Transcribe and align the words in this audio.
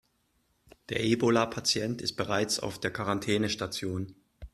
Der 0.89 1.03
Ebola-Patient 1.03 2.01
ist 2.01 2.13
bereits 2.15 2.59
auf 2.59 2.79
der 2.79 2.89
Quarantänestation. 2.91 4.15